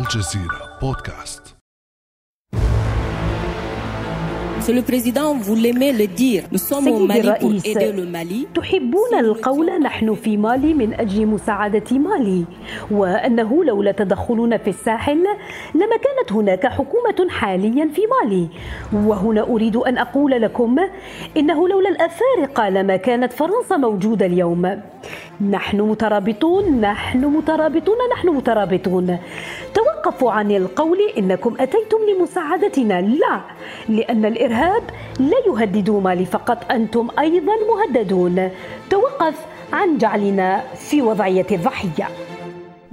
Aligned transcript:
الجزيرة 0.00 0.78
بودكاست. 0.80 1.59
Monsieur 4.70 4.82
le 4.82 4.86
Président, 4.86 5.34
vous 5.34 5.56
l'aimez 5.56 5.90
le 5.92 6.06
dire. 6.06 6.44
Nous 6.52 6.58
sommes 6.58 6.86
au 6.86 7.04
Mali 7.04 7.28
pour 7.40 7.52
aider 7.52 7.90
le 7.92 8.06
Mali. 8.06 8.46
تحبون 8.54 9.18
القول 9.20 9.82
نحن 9.82 10.14
في 10.14 10.36
مالي 10.36 10.74
من 10.74 10.94
أجل 10.94 11.26
مساعدة 11.26 11.98
مالي 11.98 12.44
وأنه 12.90 13.64
لولا 13.64 13.92
تدخلنا 13.92 14.58
في 14.58 14.70
الساحل 14.70 15.24
لما 15.74 15.96
كانت 15.96 16.32
هناك 16.32 16.66
حكومة 16.66 17.28
حاليا 17.30 17.88
في 17.94 18.02
مالي 18.06 18.48
وهنا 18.92 19.42
أريد 19.42 19.76
أن 19.76 19.98
أقول 19.98 20.30
لكم 20.30 20.76
إنه 21.36 21.68
لولا 21.68 21.88
الأفارقة 21.88 22.68
لما 22.68 22.96
كانت 22.96 23.32
فرنسا 23.32 23.76
موجودة 23.76 24.26
اليوم 24.26 24.80
نحن 25.50 25.80
مترابطون 25.80 26.80
نحن 26.80 27.24
مترابطون 27.24 27.96
نحن 28.12 28.28
مترابطون 28.28 29.18
توقفوا 29.74 30.32
عن 30.32 30.50
القول 30.50 30.98
إنكم 31.18 31.54
أتيتم 31.60 31.98
لمساعدتنا 32.10 33.00
لا 33.00 33.40
لأن 33.88 34.24
الإرهاب 34.24 34.59
لا 35.18 35.36
يهدد 35.46 35.90
مالي 35.90 36.26
فقط 36.26 36.70
أنتم 36.70 37.08
أيضا 37.18 37.52
مهددون. 37.70 38.50
توقف 38.90 39.34
عن 39.72 39.98
جعلنا 39.98 40.64
في 40.74 41.02
وضعية 41.02 41.46
الضحية. 41.52 42.08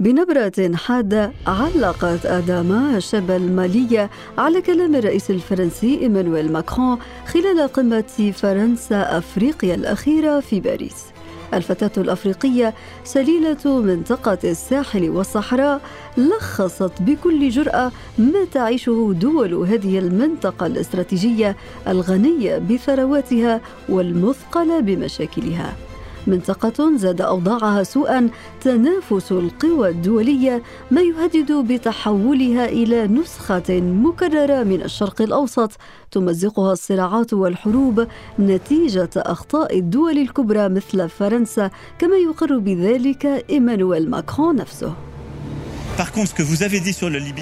بنبرة 0.00 0.76
حادة 0.76 1.32
علقت 1.46 2.26
أداما 2.26 2.96
الشابة 2.96 3.36
المالية 3.36 4.10
على 4.38 4.62
كلام 4.62 4.94
الرئيس 4.94 5.30
الفرنسي 5.30 6.00
إيمانويل 6.00 6.52
ماكرون 6.52 6.98
خلال 7.26 7.68
قمة 7.72 8.32
فرنسا 8.34 9.18
أفريقيا 9.18 9.74
الأخيرة 9.74 10.40
في 10.40 10.60
باريس. 10.60 11.06
الفتاة 11.54 12.02
الأفريقية 12.02 12.74
سليلة 13.04 13.80
منطقة 13.80 14.38
الساحل 14.44 15.10
والصحراء 15.10 15.80
لخصت 16.16 16.92
بكل 17.00 17.48
جرأة 17.48 17.92
ما 18.18 18.44
تعيشه 18.52 19.14
دول 19.20 19.54
هذه 19.54 19.98
المنطقة 19.98 20.66
الاستراتيجية 20.66 21.56
الغنية 21.88 22.58
بثرواتها 22.58 23.60
والمثقلة 23.88 24.80
بمشاكلها. 24.80 25.87
منطقة 26.28 26.96
زاد 26.96 27.20
أوضاعها 27.20 27.82
سوءا 27.82 28.30
تنافس 28.60 29.32
القوى 29.32 29.88
الدولية 29.88 30.62
ما 30.90 31.00
يهدد 31.00 31.52
بتحولها 31.52 32.64
إلى 32.68 33.06
نسخة 33.06 33.80
مكررة 33.80 34.62
من 34.62 34.82
الشرق 34.82 35.22
الأوسط. 35.22 35.72
تمزقها 36.10 36.72
الصراعات 36.72 37.32
والحروب 37.32 38.06
نتيجة 38.38 39.10
أخطاء 39.16 39.78
الدول 39.78 40.18
الكبرى 40.18 40.68
مثل 40.68 41.08
فرنسا 41.08 41.70
كما 41.98 42.16
يقر 42.16 42.58
بذلك 42.58 43.44
إيمانويل 43.50 44.10
ماكرون 44.10 44.56
نفسه. 44.56 44.92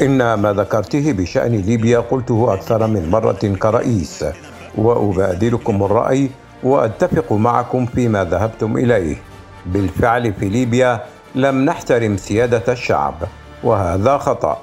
إن 0.02 0.34
ما 0.34 0.52
ذكرته 0.52 1.12
بشأن 1.12 1.52
ليبيا 1.52 1.98
قلته 1.98 2.54
أكثر 2.54 2.86
من 2.86 3.10
مرة 3.10 3.56
كرئيس. 3.62 4.24
وأبادلكم 4.78 5.82
الرأي 5.82 6.30
وأتفق 6.62 7.32
معكم 7.32 7.86
فيما 7.86 8.24
ذهبتم 8.24 8.76
إليه 8.76 9.16
بالفعل 9.66 10.32
في 10.32 10.48
ليبيا 10.48 11.00
لم 11.34 11.64
نحترم 11.64 12.16
سيادة 12.16 12.72
الشعب 12.72 13.14
وهذا 13.64 14.18
خطأ 14.18 14.62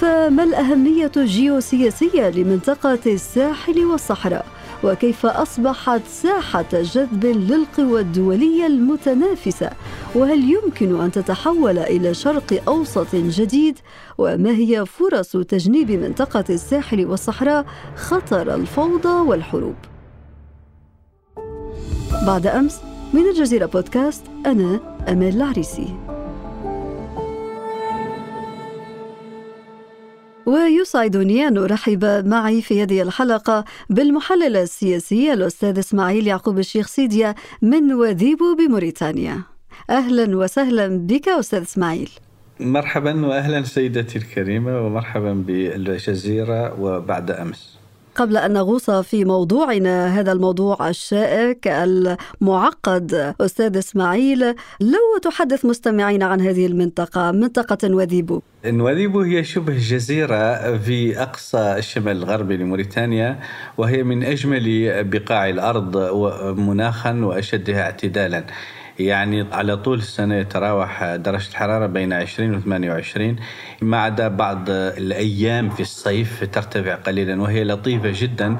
فما 0.00 0.42
الأهمية 0.42 1.12
الجيوسياسية 1.16 2.30
لمنطقة 2.30 2.98
الساحل 3.06 3.84
والصحراء؟ 3.84 4.46
وكيف 4.84 5.26
أصبحت 5.26 6.00
ساحة 6.08 6.64
جذب 6.72 7.24
للقوى 7.24 8.00
الدولية 8.00 8.66
المتنافسة؟ 8.66 9.70
وهل 10.14 10.50
يمكن 10.50 11.00
أن 11.00 11.12
تتحول 11.12 11.78
إلى 11.78 12.14
شرق 12.14 12.62
أوسط 12.68 13.14
جديد؟ 13.14 13.78
وما 14.18 14.50
هي 14.50 14.86
فرص 14.86 15.32
تجنيب 15.36 15.90
منطقة 15.90 16.44
الساحل 16.50 17.06
والصحراء 17.06 17.64
خطر 17.96 18.54
الفوضى 18.54 19.28
والحروب؟ 19.28 19.74
بعد 22.26 22.46
أمس 22.46 22.80
من 23.12 23.28
الجزيرة 23.28 23.66
بودكاست 23.66 24.24
أنا 24.46 24.80
أمال 25.08 25.36
العريسي. 25.36 25.96
ويسعدني 30.46 31.48
أن 31.48 31.58
أرحب 31.58 32.04
معي 32.26 32.62
في 32.62 32.82
هذه 32.82 33.02
الحلقة 33.02 33.64
بالمحلل 33.90 34.56
السياسي 34.56 35.32
الأستاذ 35.32 35.78
إسماعيل 35.78 36.26
يعقوب 36.26 36.58
الشيخ 36.58 36.86
سيديا 36.86 37.34
من 37.62 37.92
وذيبو 37.92 38.54
بموريتانيا. 38.54 39.42
أهلا 39.90 40.36
وسهلا 40.36 40.88
بك 40.88 41.28
أستاذ 41.28 41.60
إسماعيل. 41.62 42.10
مرحبا 42.60 43.26
واهلا 43.26 43.62
سيدتي 43.62 44.18
الكريمة 44.18 44.86
ومرحبا 44.86 45.32
بالجزيرة 45.32 46.80
وبعد 46.80 47.30
أمس. 47.30 47.71
قبل 48.16 48.36
أن 48.36 48.52
نغوص 48.52 48.90
في 48.90 49.24
موضوعنا 49.24 50.20
هذا 50.20 50.32
الموضوع 50.32 50.88
الشائك 50.88 51.68
المعقد. 51.68 53.34
أستاذ 53.40 53.76
إسماعيل 53.76 54.54
لو 54.80 55.18
تحدث 55.22 55.64
مستمعين 55.64 56.22
عن 56.22 56.40
هذه 56.40 56.66
المنطقة 56.66 57.32
منطقة 57.32 57.94
وذيبو 57.94 58.40
نواذيبو 58.66 59.20
هي 59.20 59.44
شبه 59.44 59.72
جزيرة 59.78 60.76
في 60.76 61.22
أقصى 61.22 61.74
الشمال 61.78 62.16
الغربي 62.16 62.56
لموريتانيا 62.56 63.38
وهي 63.78 64.02
من 64.02 64.24
أجمل 64.24 64.64
بقاع 65.04 65.48
الأرض 65.48 65.96
مناخا 66.58 67.12
وأشدها 67.12 67.82
اعتدالا. 67.82 68.44
يعني 68.98 69.46
على 69.52 69.76
طول 69.76 69.98
السنة 69.98 70.34
يتراوح 70.34 71.14
درجة 71.14 71.48
الحرارة 71.48 71.86
بين 71.86 72.12
20 72.12 72.54
و 72.54 72.60
28 72.60 73.36
ما 73.82 73.98
عدا 74.00 74.28
بعض 74.28 74.70
الأيام 74.70 75.70
في 75.70 75.80
الصيف 75.80 76.44
ترتفع 76.52 76.94
قليلا 76.94 77.42
وهي 77.42 77.64
لطيفة 77.64 78.12
جدا. 78.14 78.56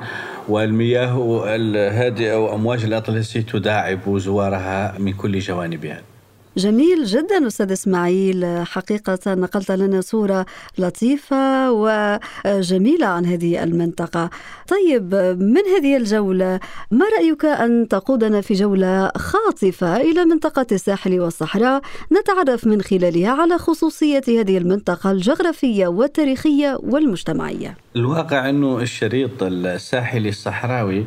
والمياه 0.48 1.44
الهادئة 1.54 2.36
وأمواج 2.36 2.84
الأطلسي 2.84 3.42
تداعب 3.42 4.18
زوارها 4.18 4.98
من 4.98 5.12
كل 5.12 5.38
جوانبها. 5.38 6.11
جميل 6.56 7.04
جدا 7.04 7.46
أستاذ 7.46 7.72
إسماعيل. 7.72 8.62
حقيقة 8.66 9.34
نقلت 9.34 9.70
لنا 9.70 10.00
صورة 10.00 10.46
لطيفة 10.78 11.72
وجميلة 11.72 13.06
عن 13.06 13.26
هذه 13.26 13.62
المنطقة. 13.62 14.30
طيب 14.68 15.14
من 15.40 15.62
هذه 15.76 15.96
الجولة 15.96 16.60
ما 16.90 17.06
رأيك 17.18 17.44
أن 17.44 17.88
تقودنا 17.88 18.40
في 18.40 18.54
جولة 18.54 19.12
خاطفة 19.16 19.96
إلى 19.96 20.24
منطقة 20.24 20.66
الساحل 20.72 21.20
والصحراء؟ 21.20 21.82
نتعرف 22.12 22.66
من 22.66 22.82
خلالها 22.82 23.30
على 23.30 23.58
خصوصية 23.58 24.22
هذه 24.28 24.58
المنطقة 24.58 25.10
الجغرافية 25.10 25.86
والتاريخية 25.86 26.78
والمجتمعية. 26.82 27.76
الواقع 27.96 28.48
أنه 28.48 28.78
الشريط 28.80 29.42
الساحلي 29.42 30.28
الصحراوي 30.28 31.06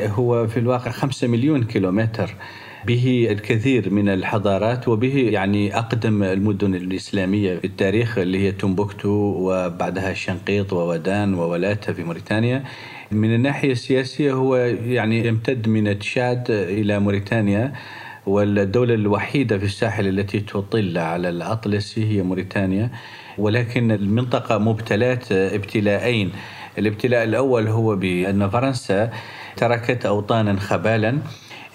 هو 0.00 0.46
في 0.46 0.56
الواقع 0.56 0.90
خمسة 0.90 1.26
مليون 1.28 1.64
كيلومتر. 1.64 2.34
به 2.86 3.28
الكثير 3.30 3.90
من 3.90 4.08
الحضارات 4.08 4.88
وبه 4.88 5.28
يعني 5.32 5.78
أقدم 5.78 6.22
المدن 6.22 6.74
الإسلامية 6.74 7.56
في 7.58 7.64
التاريخ 7.64 8.18
اللي 8.18 8.38
هي 8.38 8.52
تومبوكتو 8.52 9.08
وبعدها 9.38 10.14
شنقيط 10.14 10.72
وودان 10.72 11.34
وولاتا 11.34 11.92
في 11.92 12.04
موريتانيا. 12.04 12.64
من 13.10 13.34
الناحية 13.34 13.72
السياسية 13.72 14.32
هو 14.32 14.56
يعني 14.86 15.26
يمتد 15.26 15.68
من 15.68 15.98
تشاد 15.98 16.50
إلى 16.50 16.98
موريتانيا 16.98 17.72
والدولة 18.26 18.94
الوحيدة 18.94 19.58
في 19.58 19.64
الساحل 19.64 20.08
التي 20.08 20.40
تطل 20.40 20.98
على 20.98 21.28
الأطلسي 21.28 22.04
هي 22.04 22.22
موريتانيا. 22.22 22.90
ولكن 23.38 23.90
المنطقة 23.90 24.58
مبتلات 24.58 25.32
ابتلاءين. 25.32 26.32
الابتلاء 26.78 27.24
الأول 27.24 27.68
هو 27.68 27.96
بأن 27.96 28.50
فرنسا 28.50 29.10
تركت 29.56 30.06
أوطانا 30.06 30.60
خبالا. 30.60 31.18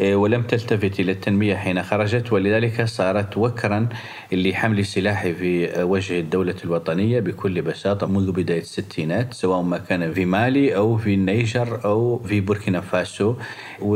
ولم 0.02 0.42
تلتفت 0.44 1.00
إلى 1.00 1.12
التنمية 1.12 1.56
حين 1.56 1.84
خرجت 1.84 2.34
ولذلك 2.34 2.84
صارت 2.84 3.38
وكرا 3.38 3.90
لحمل 4.32 4.80
السلاح 4.80 5.28
في 5.28 5.84
وجه 5.84 6.20
الدولة 6.20 6.56
الوطنية 6.66 7.20
بكل 7.20 7.62
بساطة 7.62 8.08
منذ 8.08 8.32
بداية 8.32 8.62
الستينات 8.62 9.34
سواء 9.34 9.62
ما 9.62 9.78
كان 9.78 10.14
في 10.14 10.26
مالي 10.26 10.76
أو 10.76 10.98
في 10.98 11.14
النيجر 11.14 11.86
أو 11.86 12.20
في 12.26 12.42
بوركينا 12.42 12.82
فاسو. 12.82 13.36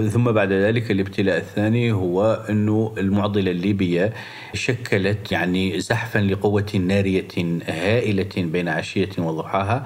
ثم 0.09 0.31
بعد 0.31 0.51
ذلك 0.51 0.91
الابتلاء 0.91 1.37
الثاني 1.37 1.91
هو 1.91 2.45
أنه 2.49 2.93
المعضلة 2.97 3.51
الليبية 3.51 4.13
شكلت 4.53 5.31
يعني 5.31 5.79
زحفا 5.79 6.19
لقوة 6.19 6.71
نارية 6.75 7.27
هائلة 7.67 8.29
بين 8.37 8.67
عشية 8.67 9.09
وضحاها 9.17 9.85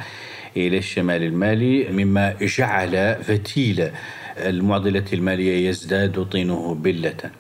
إلى 0.58 0.78
الشمال 0.78 1.24
المالي 1.24 1.88
مما 1.92 2.36
جعل 2.42 3.16
فتيل 3.24 3.90
المعضلة 4.50 5.06
المالية 5.14 5.70
يزداد 5.70 6.26
طينه 6.32 6.74
بلة. 6.74 7.32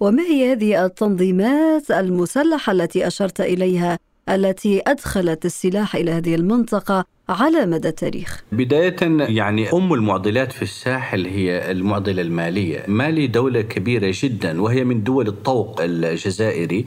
وما 0.00 0.22
هي 0.22 0.52
هذه 0.52 0.84
التنظيمات 0.84 1.90
المسلحة 1.90 2.72
التي 2.72 3.06
أشرت 3.06 3.40
إليها 3.40 3.98
التي 4.28 4.82
أدخلت 4.86 5.44
السلاح 5.44 5.96
إلى 5.96 6.10
هذه 6.10 6.34
المنطقة 6.34 7.04
على 7.28 7.66
مدى 7.66 7.88
التاريخ؟ 7.88 8.44
بداية 8.52 8.96
يعني 9.28 9.72
أم 9.72 9.92
المعضلات 9.92 10.52
في 10.52 10.62
الساحل 10.62 11.26
هي 11.26 11.70
المعضلة 11.70 12.22
المالية. 12.22 12.84
مالي 12.88 13.26
دولة 13.26 13.60
كبيرة 13.60 14.12
جدا 14.14 14.62
وهي 14.62 14.84
من 14.84 15.02
دول 15.02 15.28
الطوق 15.28 15.80
الجزائري 15.80 16.86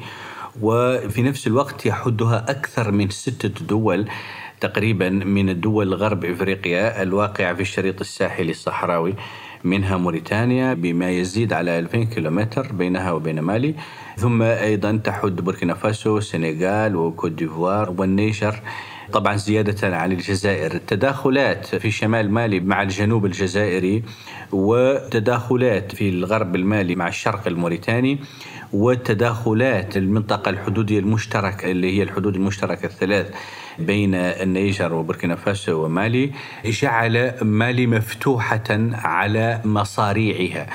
وفي 0.61 1.21
نفس 1.21 1.47
الوقت 1.47 1.85
يحدها 1.85 2.45
أكثر 2.49 2.91
من 2.91 3.09
ستة 3.09 3.65
دول. 3.65 4.05
تقريبا 4.67 5.09
من 5.09 5.49
الدول 5.49 5.93
غرب 5.93 6.25
إفريقيا 6.25 7.01
الواقعه 7.01 7.53
في 7.53 7.61
الشريط 7.61 7.99
الساحلي 7.99 8.51
الصحراوي 8.51 9.13
منها 9.63 9.97
موريتانيا 9.97 10.73
بما 10.73 11.09
يزيد 11.09 11.53
على 11.53 11.79
2000 11.79 12.03
كيلومتر 12.03 12.71
بينها 12.71 13.11
وبين 13.11 13.39
مالي 13.39 13.75
ثم 14.17 14.41
أيضا 14.41 15.01
تحد 15.03 15.35
بوركينا 15.35 15.73
فاسو 15.73 16.17
السنغال 16.17 16.95
وكوت 16.95 17.31
ديفوار 17.31 17.93
والنيجر. 17.97 18.55
طبعا 19.13 19.35
زيادة 19.35 19.97
عن 19.97 20.11
الجزائر. 20.11 20.73
التداخلات 20.73 21.75
في 21.75 21.91
شمال 21.91 22.31
مالي 22.31 22.59
مع 22.59 22.81
الجنوب 22.81 23.25
الجزائري 23.25 24.03
وتداخلات 24.51 25.95
في 25.95 26.09
الغرب 26.09 26.55
المالي 26.55 26.95
مع 26.95 27.07
الشرق 27.07 27.47
الموريتاني 27.47 28.19
والتداخلات 28.73 29.97
المنطقة 29.97 30.49
الحدودية 30.49 30.99
المشتركة 30.99 31.71
اللي 31.71 31.97
هي 31.97 32.03
الحدود 32.03 32.35
المشتركة 32.35 32.85
الثلاث. 32.85 33.31
بين 33.79 34.15
النيجر 34.15 34.93
وبوركينا 34.93 35.35
فاسو 35.35 35.85
ومالي 35.85 36.31
جعل 36.65 37.33
مالي 37.41 37.87
مفتوحة 37.87 38.69
على 38.93 39.61
مصاريعها. 39.65 40.67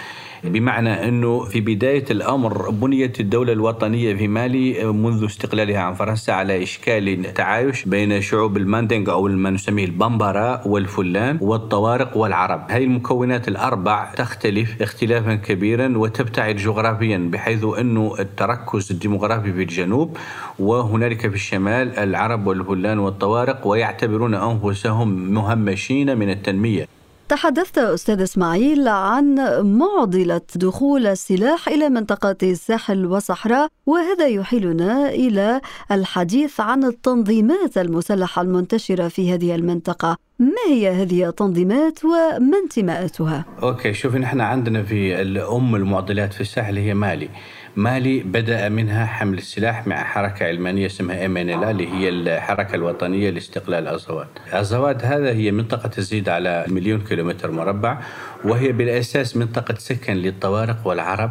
بمعنى 0.44 1.08
أنه 1.08 1.44
في 1.44 1.60
بداية 1.60 2.04
الأمر 2.10 2.70
بنيت 2.70 3.20
الدولة 3.20 3.52
الوطنية 3.52 4.14
في 4.14 4.28
مالي 4.28 4.84
منذ 4.92 5.24
استقلالها 5.24 5.78
عن 5.80 5.94
فرنسا 5.94 6.32
على 6.32 6.62
إشكال 6.62 7.34
تعايش 7.34 7.84
بين 7.84 8.20
شعوب 8.20 8.56
الماندينغ 8.56 9.12
أو 9.12 9.28
ما 9.28 9.50
نسميه 9.50 9.84
البمبرا 9.84 10.62
والفلان 10.66 11.38
والطوارق 11.40 12.16
والعرب. 12.16 12.62
هذه 12.70 12.84
المكونات 12.84 13.48
الأربع 13.48 14.14
تختلف 14.14 14.82
اختلافا 14.82 15.34
كبيرا 15.34 15.98
وتبتعد 15.98 16.56
جغرافيا 16.56 17.18
بحيث 17.32 17.64
أنه 17.78 18.14
التركز 18.18 18.92
الديمغرافي 18.92 19.52
في 19.52 19.62
الجنوب 19.62 20.16
وهنالك 20.58 21.28
في 21.28 21.34
الشمال 21.34 21.98
العرب 21.98 22.46
والفلان 22.46 22.98
والطوارق 22.98 23.66
ويعتبرون 23.66 24.34
أنفسهم 24.34 25.08
مهمشين 25.34 26.18
من 26.18 26.30
التنمية. 26.30 26.99
تحدثت 27.30 27.78
أستاذ 27.78 28.20
إسماعيل 28.20 28.88
عن 28.88 29.34
معضلة 29.78 30.40
دخول 30.56 31.06
السلاح 31.06 31.68
إلى 31.68 31.88
منطقة 31.88 32.36
الساحل 32.42 33.06
والصحراء 33.06 33.68
وهذا 33.86 34.26
يحيلنا 34.26 35.08
إلى 35.08 35.60
الحديث 35.92 36.60
عن 36.60 36.84
التنظيمات 36.84 37.78
المسلحة 37.78 38.42
المنتشرة 38.42 39.08
في 39.08 39.34
هذه 39.34 39.54
المنطقة 39.54 40.16
ما 40.38 40.66
هي 40.68 40.90
هذه 40.90 41.28
التنظيمات 41.28 42.04
وما 42.04 42.58
انتماءاتها؟ 42.64 43.44
أوكي 43.62 43.92
شوف 43.92 44.16
نحن 44.16 44.40
عندنا 44.40 44.82
في 44.82 45.20
الأم 45.20 45.76
المعضلات 45.76 46.32
في 46.32 46.40
الساحل 46.40 46.78
هي 46.78 46.94
مالي 46.94 47.28
مالي 47.76 48.20
بدأ 48.20 48.68
منها 48.68 49.06
حمل 49.06 49.38
السلاح 49.38 49.86
مع 49.86 50.04
حركة 50.04 50.46
علمانية 50.46 50.86
اسمها 50.86 51.26
ام 51.26 51.36
اللي 51.36 51.88
هي 51.88 52.08
الحركة 52.08 52.74
الوطنية 52.74 53.30
لاستقلال 53.30 53.88
أزواد 53.88 54.26
أزواد 54.52 55.04
هذا 55.04 55.30
هي 55.30 55.50
منطقة 55.50 55.88
تزيد 55.88 56.28
على 56.28 56.64
مليون 56.68 57.00
كيلومتر 57.00 57.50
مربع 57.50 57.98
وهي 58.44 58.72
بالأساس 58.72 59.36
منطقة 59.36 59.74
سكن 59.78 60.14
للطوارق 60.14 60.86
والعرب 60.86 61.30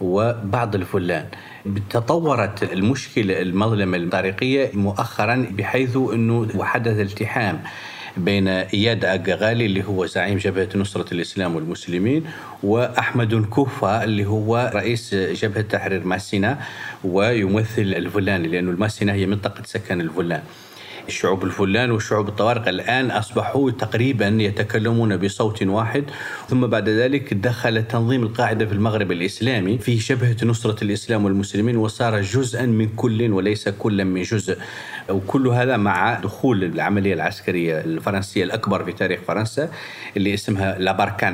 وبعض 0.00 0.74
الفلان. 0.74 1.26
تطورت 1.90 2.72
المشكلة 2.72 3.42
المظلمة 3.42 3.96
الطريقية 3.96 4.70
مؤخرا 4.74 5.46
بحيث 5.50 5.96
أنه 5.96 6.64
حدث 6.64 7.00
التحام 7.00 7.60
بين 8.16 8.48
إياد 8.48 9.04
أجغالي 9.04 9.66
اللي 9.66 9.84
هو 9.84 10.06
زعيم 10.06 10.38
جبهة 10.38 10.68
نصرة 10.74 11.14
الإسلام 11.14 11.56
والمسلمين 11.56 12.24
وأحمد 12.62 13.44
كوفا 13.44 14.04
اللي 14.04 14.24
هو 14.26 14.70
رئيس 14.74 15.14
جبهة 15.14 15.62
تحرير 15.62 16.04
ماسينا 16.04 16.58
ويمثل 17.04 17.82
الفلان 17.82 18.42
لأنه 18.42 18.70
الماسينا 18.70 19.12
هي 19.12 19.26
منطقة 19.26 19.62
سكن 19.64 20.00
الفلان. 20.00 20.42
الشعوب 21.08 21.44
الفلان 21.44 21.90
والشعوب 21.90 22.28
الطوارق 22.28 22.68
الآن 22.68 23.10
أصبحوا 23.10 23.70
تقريبا 23.70 24.26
يتكلمون 24.28 25.16
بصوت 25.16 25.62
واحد. 25.62 26.04
ثم 26.48 26.66
بعد 26.66 26.88
ذلك 26.88 27.34
دخل 27.34 27.84
تنظيم 27.84 28.22
القاعدة 28.22 28.66
في 28.66 28.72
المغرب 28.72 29.12
الإسلامي 29.12 29.78
في 29.78 29.98
شبهة 29.98 30.36
نصرة 30.42 30.84
الإسلام 30.84 31.24
والمسلمين 31.24 31.76
وصار 31.76 32.20
جزءا 32.20 32.66
من 32.66 32.88
كل 32.88 33.32
وليس 33.32 33.68
كلا 33.68 34.04
من 34.04 34.22
جزء. 34.22 34.56
وكل 35.10 35.48
هذا 35.48 35.76
مع 35.76 36.14
دخول 36.14 36.64
العملية 36.64 37.14
العسكرية 37.14 37.80
الفرنسية 37.80 38.44
الأكبر 38.44 38.84
في 38.84 38.92
تاريخ 38.92 39.20
فرنسا 39.28 39.68
اللي 40.16 40.34
اسمها 40.34 40.78
لا 40.78 40.92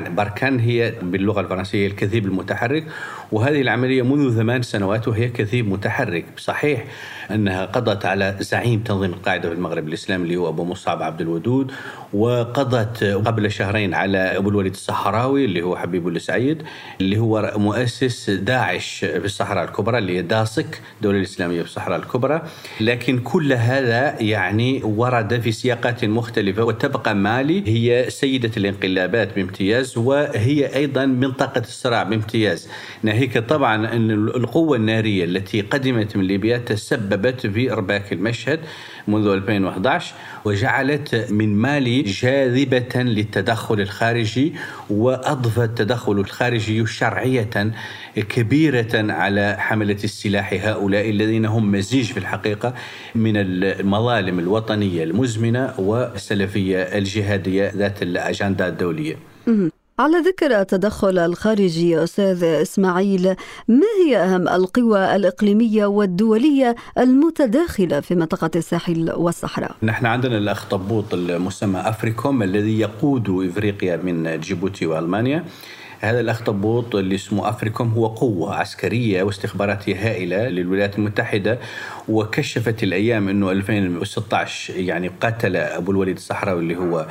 باركان. 0.09 0.59
هي 0.59 0.93
باللغة 1.01 1.41
الفرنسية 1.41 1.87
الكثيب 1.87 2.25
المتحرك 2.25 2.85
وهذه 3.31 3.61
العملية 3.61 4.01
منذ 4.01 4.35
ثمان 4.37 4.61
سنوات 4.61 5.07
وهي 5.07 5.29
كثيب 5.29 5.69
متحرك. 5.69 6.25
صحيح 6.37 6.85
أنها 7.31 7.65
قضت 7.65 8.05
على 8.05 8.35
زعيم 8.39 8.79
تنظيم 8.79 9.13
القاعدة 9.13 9.49
في 9.49 9.55
المغرب 9.55 9.87
الإسلامي 9.87 10.23
اللي 10.23 10.35
هو 10.35 10.49
أبو 10.49 10.63
مصعب 10.63 11.03
عبد 11.03 11.21
الودود 11.21 11.71
وقضت 12.13 13.03
قبل 13.03 13.51
شهرين 13.51 13.93
على 13.93 14.17
أبو 14.17 14.49
الوليد 14.49 14.73
الصحراوي 14.73 15.45
اللي 15.45 15.61
هو 15.61 15.75
حبيب 15.75 16.07
السعيد 16.07 16.63
اللي 17.01 17.17
هو 17.17 17.53
مؤسس 17.55 18.29
داعش 18.29 18.99
في 18.99 19.25
الصحراء 19.25 19.63
الكبرى 19.63 19.97
اللي 19.97 20.17
هي 20.17 20.21
داسك 20.21 20.81
الدولة 20.97 21.17
الإسلامية 21.17 21.61
في 21.61 21.67
الصحراء 21.67 21.99
الكبرى. 21.99 22.41
لكن 22.81 23.19
كل 23.19 23.53
هذا 23.63 24.21
يعني 24.21 24.81
ورد 24.83 25.41
في 25.41 25.51
سياقات 25.51 26.05
مختلفة 26.05 26.63
وتبقى 26.63 27.15
مالي 27.15 27.63
هي 27.67 28.09
سيدة 28.09 28.51
الانقلابات 28.57 29.35
بامتياز 29.35 29.97
وهي 29.97 30.75
أيضا 30.75 31.05
منطقة 31.05 31.61
الصراع 31.61 32.03
بامتياز. 32.03 32.69
ناهيك 33.03 33.37
طبعا 33.37 33.93
أن 33.93 34.11
القوة 34.11 34.77
النارية 34.77 35.23
التي 35.25 35.61
قدمت 35.61 36.17
من 36.17 36.23
ليبيا 36.23 36.57
تسببت 36.57 37.47
في 37.47 37.71
إرباك 37.71 38.13
المشهد. 38.13 38.59
منذ 39.07 39.27
2011 39.27 40.15
وجعلت 40.45 41.27
من 41.29 41.55
مالي 41.55 42.01
جاذبة 42.01 43.01
للتدخل 43.01 43.81
الخارجي 43.81 44.53
وأضفى 44.89 45.63
التدخل 45.63 46.11
الخارجي 46.19 46.85
شرعية 46.85 47.71
كبيرة 48.15 49.11
على 49.11 49.55
حملة 49.59 49.97
السلاح 50.03 50.53
هؤلاء 50.53 51.09
الذين 51.09 51.45
هم 51.45 51.71
مزيج 51.71 52.05
في 52.05 52.17
الحقيقة 52.17 52.73
من 53.15 53.33
المظالم 53.37 54.39
الوطنية 54.39 55.03
المزمنة 55.03 55.73
والسلفية 55.79 56.77
الجهادية 56.81 57.71
ذات 57.75 58.01
الأجندة 58.03 58.67
الدولية. 58.67 59.15
على 59.99 60.17
ذكر 60.17 60.61
التدخل 60.61 61.17
الخارجي 61.19 62.03
أستاذ 62.03 62.43
إسماعيل 62.43 63.35
ما 63.67 63.85
هي 64.05 64.17
أهم 64.17 64.47
القوى 64.47 65.15
الإقليمية 65.15 65.85
والدولية 65.85 66.75
المتداخلة 66.97 67.99
في 67.99 68.15
منطقة 68.15 68.51
الساحل 68.55 69.11
والصحراء؟ 69.15 69.75
نحن 69.83 70.05
عندنا 70.05 70.37
الأخطبوط 70.37 71.13
المسمى 71.13 71.79
أفريكوم 71.79 72.43
الذي 72.43 72.79
يقود 72.79 73.29
إفريقيا 73.29 73.97
من 73.97 74.39
جيبوتي 74.39 74.85
وألمانيا 74.85 75.45
هذا 76.03 76.19
الاخطبوط 76.19 76.95
اللي 76.95 77.15
اسمه 77.15 77.49
أفريكوم 77.49 77.89
هو 77.89 78.07
قوة 78.07 78.55
عسكرية 78.55 79.23
واستخباراتيه 79.23 79.95
هائلة 79.95 80.49
للولايات 80.49 80.97
المتحدة 80.97 81.59
وكشفت 82.09 82.83
الأيام 82.83 83.29
إنه 83.29 83.51
2016 83.51 84.75
يعني 84.75 85.11
قتل 85.21 85.55
أبو 85.55 85.91
الوليد 85.91 86.15
الصحراوي 86.15 86.59
اللي 86.59 86.75
هو 86.75 87.07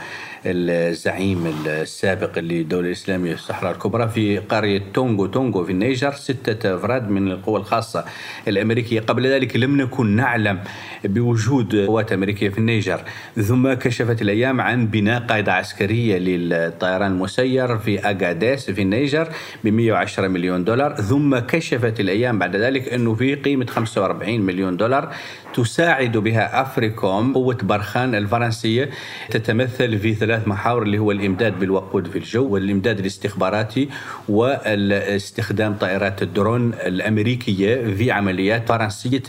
الزعيم 0.47 1.55
السابق 1.67 2.39
للدولة 2.39 2.87
الإسلامية 2.87 3.33
الصحراء 3.33 3.73
الكبرى 3.73 4.09
في 4.09 4.39
قرية 4.39 4.83
تونغو. 4.95 5.27
تونغو 5.27 5.65
في 5.65 5.73
النيجر 5.73 6.13
ستة 6.13 6.75
أفراد 6.75 7.11
من 7.11 7.31
القوى 7.33 7.61
الخاصة 7.61 8.05
الأمريكية. 8.49 9.01
قبل 9.01 9.27
ذلك 9.27 9.57
لم 9.57 9.81
نكن 9.81 10.07
نعلم 10.07 10.59
بوجود 11.05 11.77
قوات 11.77 12.13
أمريكية 12.13 12.49
في 12.49 12.59
النيجر 12.59 13.01
ثم 13.37 13.73
كشفت 13.73 14.23
الأيام 14.23 14.61
عن 14.61 14.87
بناء 14.87 15.21
قاعدة 15.21 15.53
عسكرية 15.53 16.19
للطيران 16.19 17.13
المسير 17.13 17.79
في 17.79 18.01
أغاديس 18.01 18.71
في 18.71 18.83
النيجر 18.83 19.29
ب 19.65 19.69
110 19.69 20.29
مليون 20.29 20.65
دولار 20.65 20.95
ثم 20.95 21.39
كشفت 21.39 22.01
الأيام 22.01 22.39
بعد 22.39 22.57
ذلك 22.57 22.89
أنه 22.89 23.15
في 23.15 23.35
قيمة 23.35 23.67
45 23.67 24.41
مليون 24.41 24.77
دولار 24.77 25.15
تساعد 25.55 26.17
بها 26.17 26.63
أفريكوم 26.63 27.35
قوة 27.35 27.59
برخان 27.63 28.15
الفرنسية 28.15 28.91
تتمثل 29.31 29.99
في 29.99 30.15
ثلاث 30.15 30.49
محاور 30.49 30.83
اللي 30.83 30.99
هو 30.99 31.11
الإمداد 31.13 31.59
بالوقود 31.59 32.09
في 32.09 32.19
الجو 32.19 32.49
والإمداد 32.49 32.99
الاستخباراتي 32.99 33.89
واستخدام 34.29 35.75
طائرات 35.75 36.23
الدرون 36.23 36.75
الأمريكية 36.75 37.95
في 37.95 38.11
عمليات 38.11 38.69
فرنسية 38.69 39.23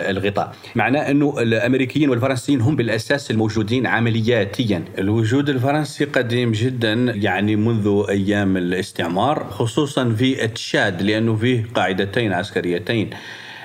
الغطاء. 0.00 0.54
معناه 0.74 1.10
أنه 1.10 1.34
الأمريكيين 1.38 2.10
والفرنسيين 2.10 2.60
هم 2.60 2.76
بالأساس 2.76 3.30
الموجودين 3.30 3.86
عملياتيا. 3.86 4.84
الوجود 4.98 5.48
الفرنسي 5.48 6.04
قديم 6.04 6.52
جدا 6.52 6.92
يعني 7.14 7.56
منذ 7.56 8.04
أيام 8.08 8.56
الاستعمار 8.56 9.46
خصوصا 9.50 10.14
في 10.18 10.46
تشاد 10.48 11.02
لأنه 11.02 11.36
فيه 11.36 11.66
قاعدتين 11.74 12.32
عسكريتين. 12.32 13.10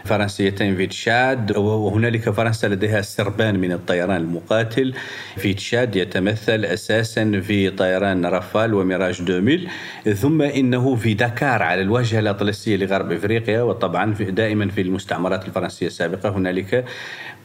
فرنسيتين 0.06 0.76
في 0.76 0.88
تشاد 0.88 1.58
وهنالك 1.58 2.30
فرنسا 2.30 2.68
لديها 2.68 3.02
سربان 3.02 3.60
من 3.60 3.72
الطيران 3.72 4.18
المقاتل. 4.18 4.94
في 5.38 5.54
تشاد 5.54 5.96
يتمثل 5.96 6.66
أساسا 6.66 7.42
في 7.42 7.70
طيران 7.70 8.26
رافال 8.26 8.74
وميراج 8.74 9.22
2000 9.22 10.14
ثم 10.14 10.42
إنه 10.42 10.96
في 10.96 11.14
دكار 11.14 11.64
على 11.64 11.82
الواجهة 11.82 12.20
الأطلسية 12.20 12.78
لغرب 12.78 13.12
إفريقيا. 13.12 13.62
وطبعا 13.62 14.14
دائما 14.14 14.68
في 14.70 14.82
المستعمرات 14.82 15.46
الفرنسية 15.46 15.88
السابقة 15.88 16.30
هنالك 16.30 16.86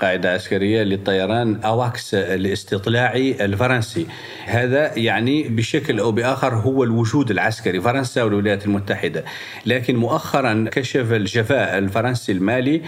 قاعدة 0.01 0.33
عسكرية 0.33 0.83
للطيران 0.83 1.61
أواكس 1.65 2.15
الاستطلاعي 2.15 3.45
الفرنسي. 3.45 4.07
هذا 4.47 4.99
يعني 4.99 5.43
بشكل 5.49 6.01
أو 6.01 6.13
بآخر 6.13 6.55
هو 6.55 6.85
الوجود 6.85 7.31
العسكري 7.31 7.81
فرنسا 7.81 8.23
والولايات 8.23 8.67
المتحدة. 8.67 9.25
لكن 9.67 9.97
مؤخرا 9.97 10.69
كشف 10.73 11.13
الجفاء 11.13 11.79
الفرنسي 11.79 12.33
المالي 12.33 12.83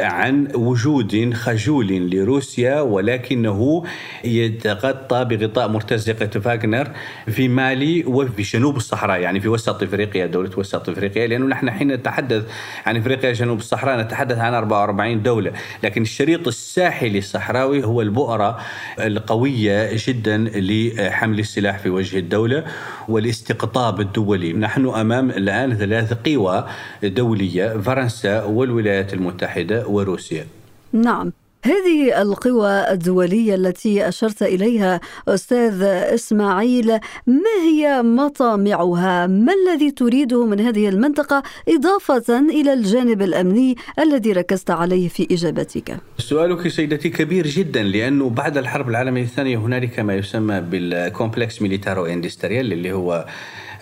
عن 0.00 0.48
وجود 0.54 1.34
خجول 1.34 2.10
لروسيا 2.10 2.80
ولكنه 2.80 3.84
يتغطى 4.24 5.24
بغطاء 5.24 5.68
مرتزقة 5.68 6.40
فاغنر 6.40 6.90
في 7.26 7.48
مالي 7.48 8.04
وفي 8.04 8.42
جنوب 8.42 8.76
الصحراء 8.76 9.20
يعني 9.20 9.40
في 9.40 9.48
وسط 9.48 9.82
إفريقيا 9.82 10.26
دولة 10.26 10.50
وسط 10.56 10.88
إفريقيا. 10.88 11.26
لأنه 11.26 11.46
نحن 11.46 11.70
حين 11.70 11.92
نتحدث 11.92 12.44
عن 12.86 12.96
إفريقيا 12.96 13.32
جنوب 13.32 13.58
الصحراء 13.58 14.00
نتحدث 14.00 14.38
عن 14.38 14.54
44 14.54 15.22
دولة. 15.22 15.52
لكن 15.82 16.02
الشريط 16.02 16.48
الساحلي 16.54 17.18
الصحراوي 17.18 17.84
هو 17.84 17.98
البؤرة 18.02 18.58
القوية 19.00 19.90
جدا 20.06 20.36
لحمل 20.54 21.38
السلاح 21.38 21.78
في 21.78 21.90
وجه 21.90 22.18
الدولة 22.18 22.64
والاستقطاب 23.08 24.00
الدولي. 24.00 24.52
نحن 24.52 24.86
أمام 24.86 25.30
الآن 25.30 25.74
ثلاث 25.74 26.12
قوى 26.12 26.56
دولية 27.02 27.66
فرنسا 27.78 28.44
والولايات 28.44 29.14
المتحدة 29.14 29.86
وروسيا. 29.86 30.46
نعم. 30.92 31.32
هذه 31.64 32.22
القوى 32.22 32.90
الدولية 32.90 33.54
التي 33.54 34.08
أشرت 34.08 34.42
إليها 34.42 35.00
أستاذ 35.28 35.82
إسماعيل 35.82 36.86
ما 37.26 37.56
هي 37.62 38.02
مطامعها؟ 38.02 39.26
ما 39.26 39.52
الذي 39.52 39.90
تريده 39.90 40.46
من 40.46 40.60
هذه 40.60 40.88
المنطقة 40.88 41.42
إضافة 41.68 42.38
إلى 42.38 42.72
الجانب 42.72 43.22
الأمني 43.22 43.76
الذي 43.98 44.32
ركزت 44.32 44.70
عليه 44.70 45.08
في 45.08 45.28
إجابتك؟ 45.30 45.96
سؤالك 46.18 46.68
سيدتي 46.68 47.08
كبير 47.08 47.46
جدا 47.46 47.82
لأنه 47.82 48.30
بعد 48.30 48.58
الحرب 48.58 48.88
العالمية 48.88 49.22
الثانية 49.22 49.56
هنالك 49.56 50.00
ما 50.00 50.14
يسمى 50.14 50.60
بال 50.60 51.62
complexe 51.62 52.06
militaro-industriel 52.06 52.72
اللي 52.72 52.92
هو 52.92 53.26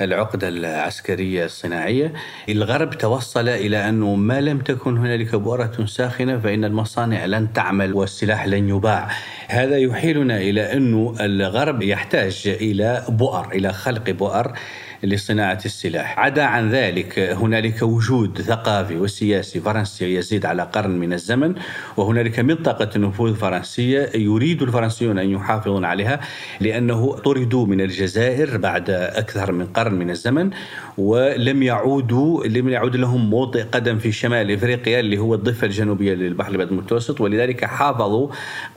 العقدة 0.00 0.48
العسكرية 0.48 1.44
الصناعية. 1.44 2.12
الغرب 2.48 2.98
توصل 2.98 3.48
إلى 3.48 3.88
أنه 3.88 4.14
ما 4.14 4.40
لم 4.40 4.58
تكن 4.58 4.98
هنالك 4.98 5.34
بؤرة 5.34 5.86
ساخنة 5.86 6.38
فإن 6.38 6.64
المصانع 6.64 7.24
لن 7.24 7.52
تعمل 7.52 7.94
والسلاح 7.94 8.46
لن 8.46 8.68
يباع. 8.68 9.08
هذا 9.48 9.78
يحيلنا 9.78 10.36
إلى 10.36 10.72
أنه 10.72 11.14
الغرب 11.20 11.82
يحتاج 11.82 12.42
إلى 12.46 13.04
بؤر 13.08 13.52
إلى 13.52 13.72
خلق 13.72 14.10
بؤر. 14.10 14.52
لصناعة 15.02 15.60
السلاح. 15.64 16.18
عدا 16.18 16.42
عن 16.42 16.70
ذلك 16.70 17.18
هنالك 17.18 17.82
وجود 17.82 18.40
ثقافي 18.42 18.96
وسياسي 18.96 19.60
فرنسي 19.60 20.14
يزيد 20.14 20.46
على 20.46 20.62
قرن 20.62 20.90
من 20.90 21.12
الزمن 21.12 21.54
وهنالك 21.96 22.40
منطقة 22.40 22.98
نفوذ 22.98 23.34
فرنسية 23.34 24.10
يريد 24.14 24.62
الفرنسيون 24.62 25.18
أن 25.18 25.30
يحافظون 25.30 25.84
عليها 25.84 26.20
لأنه 26.60 27.12
طردوا 27.16 27.66
من 27.66 27.80
الجزائر 27.80 28.56
بعد 28.56 28.90
أكثر 28.90 29.52
من 29.52 29.66
قرن 29.66 29.94
من 29.94 30.10
الزمن 30.10 30.50
ولم 30.98 31.62
يعودوا 31.62 32.46
لم 32.46 32.68
يعود 32.68 32.96
لهم 32.96 33.30
موطئ 33.30 33.62
قدم 33.62 33.98
في 33.98 34.12
شمال 34.12 34.50
إفريقيا 34.50 35.00
اللي 35.00 35.18
هو 35.18 35.34
الضفة 35.34 35.66
الجنوبية 35.66 36.14
للبحر 36.14 36.48
الأبيض 36.50 36.72
المتوسط 36.72 37.20
ولذلك 37.20 37.64
حافظوا 37.64 38.28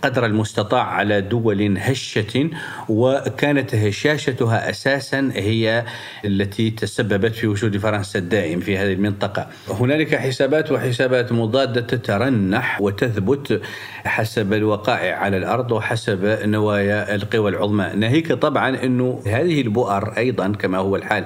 قدر 0.02 0.26
المستطاع 0.26 0.84
على 0.84 1.22
دول 1.22 1.78
هشة 1.78 2.50
وكانت 2.90 3.76
هشاشتها 3.76 4.70
أساسا 4.70 5.32
هي 5.34 5.86
التي 6.26 6.72
تسببت 6.72 7.36
في 7.36 7.48
وجود 7.48 7.78
فرنسا 7.78 8.20
الدائم 8.20 8.60
في 8.60 8.78
هذه 8.78 8.94
المنطقة. 8.94 9.48
هنالك 9.70 10.16
حسابات 10.16 10.72
وحسابات 10.72 11.32
مضادة 11.32 11.82
تترنح 11.82 12.82
وتثبت 12.82 13.62
حسب 14.06 14.54
الوقائع 14.54 15.18
على 15.18 15.38
الأرض 15.38 15.72
وحسب 15.72 16.40
نوايا 16.44 17.16
القوى 17.16 17.50
العظمى، 17.50 17.92
ناهيك 17.96 18.34
طبعا 18.34 18.84
إنه 18.84 19.22
هذه 19.28 19.62
البؤر 19.62 20.18
أيضا 20.18 20.48
كما 20.52 20.78
هو 20.78 20.96
الحال 20.96 21.26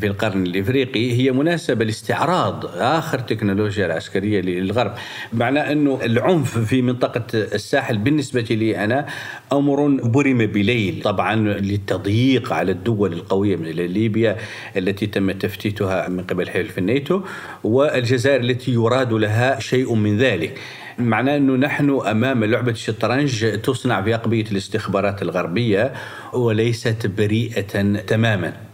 في 0.00 0.06
القرن 0.06 0.46
الإفريقي 0.46 1.12
هي 1.12 1.32
مناسبة 1.32 1.84
لاستعراض 1.84 2.66
آخر 2.76 3.18
تكنولوجيا 3.18 3.86
العسكرية 3.86 4.40
للغرب. 4.40 4.92
معنى 5.32 5.72
أنه 5.72 6.00
العنف 6.04 6.58
في 6.58 6.82
منطقة 6.82 7.24
الساحل 7.34 7.98
بالنسبة 7.98 8.40
لي 8.50 8.84
أنا 8.84 9.06
أمر 9.52 9.86
برم 10.04 10.38
بليل. 10.38 11.02
طبعا 11.04 11.36
للتضييق 11.36 12.52
على 12.52 12.72
الدول 12.72 13.12
القوية 13.12 13.56
من 13.56 13.66
ليبيا 13.68 14.36
التي 14.76 15.06
تم 15.06 15.30
تفتيتها 15.30 16.08
من 16.08 16.22
قبل 16.22 16.48
حلف 16.50 16.78
الناتو 16.78 17.20
والجزائر 17.64 18.40
التي 18.40 18.72
يراد 18.72 19.12
لها 19.12 19.60
شيء 19.60 19.94
من 19.94 20.18
ذلك. 20.18 20.58
معناه 20.98 21.36
أنه 21.36 21.56
نحن 21.56 22.00
أمام 22.06 22.44
لعبة 22.44 22.72
الشطرنج 22.72 23.60
تصنع 23.60 24.02
في 24.02 24.14
اقبيه 24.14 24.44
الاستخبارات 24.52 25.22
الغربية 25.22 25.92
وليست 26.32 27.06
بريئة 27.06 28.00
تماما. 28.06 28.73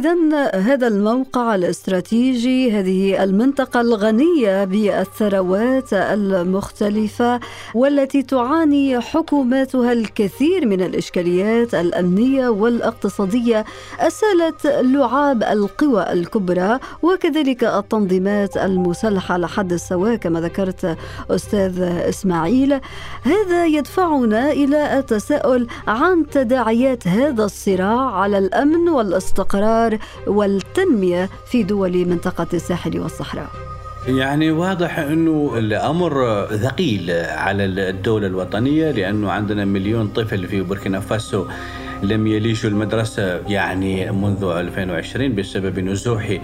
إذا 0.00 0.50
هذا 0.54 0.86
الموقع 0.86 1.54
الاستراتيجي 1.54 2.72
هذه 2.72 3.24
المنطقة 3.24 3.80
الغنية 3.80 4.64
بالثروات 4.64 5.92
المختلفة 5.92 7.40
والتي 7.74 8.22
تعاني 8.22 9.00
حكوماتها 9.00 9.92
الكثير 9.92 10.66
من 10.66 10.80
الإشكاليات 10.80 11.74
الأمنية 11.74 12.48
والاقتصادية 12.48 13.64
أسالت 13.98 14.66
لعاب 14.66 15.42
القوى 15.42 16.12
الكبرى 16.12 16.78
وكذلك 17.02 17.64
التنظيمات 17.64 18.56
المسلحة 18.56 19.32
على 19.32 19.48
حد 19.48 19.72
السواء 19.72 20.16
كما 20.16 20.40
ذكرت 20.40 20.96
أستاذ 21.30 21.82
إسماعيل. 21.82 22.80
هذا 23.22 23.66
يدفعنا 23.66 24.52
إلى 24.52 24.98
التساؤل 24.98 25.66
عن 25.86 26.26
تداعيات 26.26 27.08
هذا 27.08 27.44
الصراع 27.44 28.10
على 28.10 28.38
الأمن 28.38 28.88
والاستقرار 28.88 29.89
الاستقرار 29.92 30.20
والتنمية 30.26 31.30
في 31.46 31.62
دول 31.62 32.06
منطقة 32.06 32.46
الساحل 32.54 33.00
والصحراء. 33.00 33.50
يعني 34.06 34.50
واضح 34.50 34.98
أنه 34.98 35.52
الأمر 35.58 36.46
ثقيل 36.46 37.10
على 37.28 37.64
الدولة 37.64 38.26
الوطنية 38.26 38.90
لأنه 38.90 39.30
عندنا 39.30 39.64
مليون 39.64 40.08
طفل 40.08 40.46
في 40.46 40.60
بوركينا 40.60 41.00
فاسو. 41.00 41.46
لم 42.02 42.26
يليجوا 42.26 42.70
المدرسة 42.70 43.40
يعني 43.48 44.12
منذ 44.12 44.44
2020 44.44 45.34
بسبب 45.34 45.78
نزوح 45.78 46.38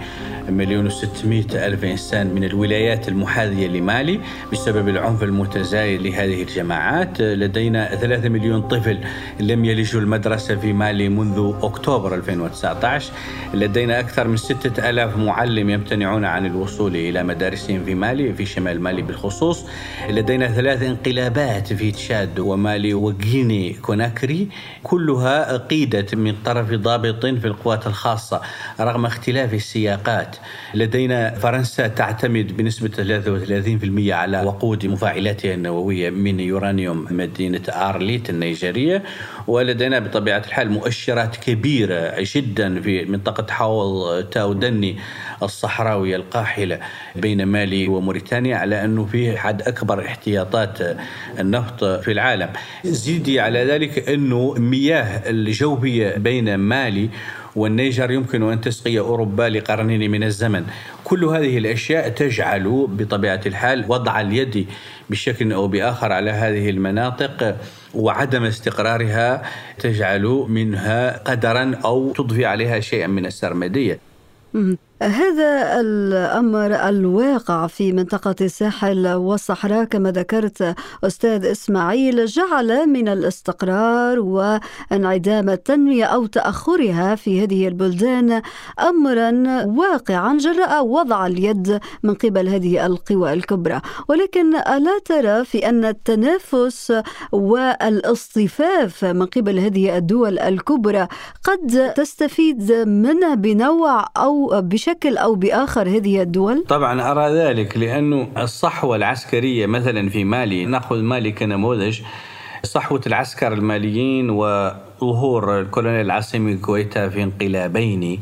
مليون 0.49 0.85
وستمائة 0.85 1.65
ألف 1.65 1.83
إنسان 1.83 2.27
من 2.27 2.43
الولايات 2.43 3.07
المحاذية 3.07 3.67
لمالي 3.67 4.19
بسبب 4.51 4.89
العنف 4.89 5.23
المتزايد 5.23 6.01
لهذه 6.01 6.41
الجماعات. 6.41 7.21
لدينا 7.21 7.95
ثلاثة 7.95 8.29
مليون 8.29 8.61
طفل 8.61 8.97
لم 9.39 9.65
يلجوا 9.65 10.01
المدرسة 10.01 10.55
في 10.55 10.73
مالي 10.73 11.09
منذ 11.09 11.53
أكتوبر 11.61 12.15
2019 12.15 13.11
لدينا 13.53 13.99
أكثر 13.99 14.27
من 14.27 14.37
ستة 14.37 14.89
ألاف 14.89 15.17
معلم 15.17 15.69
يمتنعون 15.69 16.25
عن 16.25 16.45
الوصول 16.45 16.95
إلى 16.95 17.23
مدارسهم 17.23 17.83
في 17.85 17.95
مالي 17.95 18.33
في 18.33 18.45
شمال 18.45 18.81
مالي 18.81 19.01
بالخصوص. 19.01 19.65
لدينا 20.09 20.47
ثلاث 20.47 20.83
انقلابات 20.83 21.73
في 21.73 21.91
تشاد 21.91 22.39
ومالي 22.39 22.93
وغيني 22.93 23.73
كوناكري 23.73 24.47
كلها 24.83 25.46
قيدت 25.55 26.15
من 26.15 26.35
طرف 26.45 26.69
ضابط 26.69 27.25
في 27.25 27.47
القوات 27.47 27.87
الخاصة 27.87 28.41
رغم 28.79 29.05
اختلاف 29.05 29.53
السياقات. 29.53 30.35
لدينا 30.73 31.29
فرنسا 31.35 31.87
تعتمد 31.87 32.57
بنسبة 32.57 32.89
33% 34.09 34.13
على 34.13 34.41
وقود 34.41 34.85
مفاعلاتها 34.85 35.53
النووية 35.53 36.09
من 36.09 36.39
يورانيوم 36.39 37.07
مدينة 37.11 37.61
آرليت 37.69 38.29
النيجيرية 38.29 39.03
ولدينا 39.47 39.99
بطبيعة 39.99 40.43
الحال 40.47 40.71
مؤشرات 40.71 41.35
كبيرة 41.35 42.15
جدا 42.35 42.81
في 42.81 43.05
منطقة 43.05 43.53
حوض 43.53 44.23
تاو 44.23 44.53
دني 44.53 44.97
الصحراوية 45.43 46.15
القاحلة 46.15 46.79
بين 47.15 47.43
مالي 47.43 47.87
وموريتانيا 47.87 48.57
على 48.57 48.85
أنه 48.85 49.05
في 49.05 49.37
حد 49.37 49.61
أكبر 49.61 50.05
احتياطات 50.05 50.77
النفط 51.39 51.83
في 51.83 52.11
العالم. 52.11 52.49
زيدي 52.85 53.39
على 53.39 53.63
ذلك 53.65 54.09
أنه 54.09 54.53
مياه 54.57 55.29
الجوبية 55.29 56.17
بين 56.17 56.55
مالي 56.55 57.09
والنيجر 57.57 58.11
يمكن 58.11 58.51
أن 58.51 58.61
تسقي 58.61 58.99
أوروبا 58.99 59.49
لقرنين 59.49 60.11
من 60.11 60.23
الزمن. 60.23 60.63
كل 61.03 61.25
هذه 61.25 61.57
الأشياء 61.57 62.09
تجعل 62.09 62.87
بطبيعة 62.89 63.41
الحال 63.45 63.85
وضع 63.89 64.21
اليد 64.21 64.67
بشكل 65.09 65.53
أو 65.53 65.67
بآخر 65.67 66.11
على 66.11 66.31
هذه 66.31 66.69
المناطق 66.69 67.57
وعدم 67.95 68.43
استقرارها 68.43 69.43
تجعل 69.79 70.25
منها 70.49 71.17
قدرا 71.17 71.75
أو 71.85 72.11
تضفي 72.11 72.45
عليها 72.45 72.79
شيئا 72.79 73.07
من 73.07 73.25
السرمدية. 73.25 73.99
هذا 75.01 75.79
الأمر 75.81 76.89
الواقع 76.89 77.67
في 77.67 77.91
منطقة 77.91 78.35
الساحل 78.41 79.07
والصحراء 79.07 79.83
كما 79.83 80.11
ذكرت 80.11 80.75
أستاذ 81.03 81.45
إسماعيل 81.45 82.25
جعل 82.25 82.87
من 82.87 83.07
الاستقرار 83.07 84.19
وانعدام 84.19 85.49
التنمية 85.49 86.05
أو 86.05 86.25
تأخرها 86.25 87.15
في 87.15 87.43
هذه 87.43 87.67
البلدان 87.67 88.41
امرا 88.79 89.31
واقعا 89.65 90.37
جراء 90.37 90.85
وضع 90.85 91.27
اليد 91.27 91.79
من 92.03 92.13
قبل 92.13 92.49
هذه 92.49 92.85
القوى 92.85 93.33
الكبرى. 93.33 93.81
ولكن 94.09 94.55
ألا 94.55 94.99
ترى 95.05 95.45
في 95.45 95.69
أن 95.69 95.85
التنافس 95.85 96.93
والاصطفاف 97.31 99.05
من 99.05 99.25
قبل 99.25 99.59
هذه 99.59 99.97
الدول 99.97 100.39
الكبرى 100.39 101.07
قد 101.43 101.93
تستفيد 101.95 102.71
منه 102.71 103.35
بنوع 103.35 104.05
أو 104.17 104.61
بشكل 104.61 104.86
بشكل 104.87 105.17
أو 105.17 105.35
بآخر 105.35 105.89
هذه 105.89 106.21
الدول؟ 106.21 106.63
طبعا 106.67 107.11
أرى 107.11 107.33
ذلك 107.33 107.77
لأنه 107.77 108.27
الصحوة 108.37 108.95
العسكرية 108.95 109.65
مثلا 109.65 110.09
في 110.09 110.23
مالي 110.23 110.65
نأخذ 110.65 111.01
مالي 111.01 111.31
كنموذج 111.31 112.01
صحوة 112.63 113.01
العسكر 113.07 113.53
الماليين 113.53 114.29
وظهور 114.29 115.59
الكولونيل 115.59 116.05
عاصمي 116.05 116.57
غويتا 116.57 117.09
في 117.09 117.23
انقلابين 117.23 118.21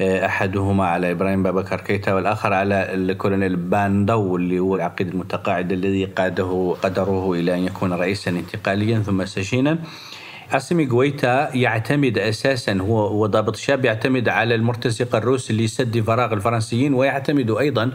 أحدهما 0.00 0.86
على 0.86 1.10
إبراهيم 1.10 1.42
بابكر 1.42 1.80
كيتا 1.80 2.14
والآخر 2.14 2.52
على 2.52 2.94
الكولونيل 2.94 3.56
باه 3.56 3.88
نداو 3.88 4.36
اللي 4.36 4.58
هو 4.58 4.76
العقيد 4.76 5.08
المتقاعد 5.08 5.72
الذي 5.72 6.04
قاده 6.04 6.76
قدره 6.82 7.32
إلى 7.32 7.54
أن 7.54 7.64
يكون 7.64 7.92
رئيسا 7.92 8.30
انتقاليا 8.30 8.98
ثم 8.98 9.24
سجينا 9.24 9.78
عاصمي 10.52 10.84
غويتا 10.84 11.56
يعتمد 11.56 12.18
أساسا 12.18 12.78
هو 12.80 13.22
وضابط 13.22 13.56
الشاب 13.56 13.84
يعتمد 13.84 14.28
على 14.28 14.54
المرتزقة 14.54 15.18
الروس 15.18 15.50
لسد 15.50 16.00
فراغ 16.00 16.32
الفرنسيين 16.32 16.94
ويعتمد 16.94 17.50
أيضا 17.50 17.90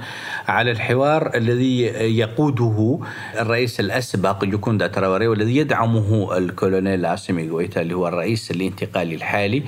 على 0.48 0.72
الحوار 0.72 1.36
الذي 1.36 1.82
يقوده 2.20 3.00
الرئيس 3.40 3.80
الأسبق 3.80 4.44
ديونكوندا 4.44 4.88
تراوري 4.88 5.28
والذي 5.28 5.58
يدعمه 5.58 6.38
الكولونيل 6.38 7.06
عاصمي 7.06 7.48
غويتا 7.48 7.82
اللي 7.82 7.94
هو 7.94 8.08
الرئيس 8.08 8.52
الانتقالي 8.52 9.16
الحالي 9.16 9.64